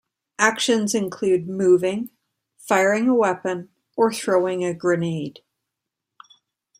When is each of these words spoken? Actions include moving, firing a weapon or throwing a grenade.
Actions 0.39 0.95
include 0.95 1.47
moving, 1.47 2.09
firing 2.57 3.07
a 3.07 3.13
weapon 3.13 3.69
or 3.95 4.11
throwing 4.11 4.63
a 4.63 4.73
grenade. 4.73 5.41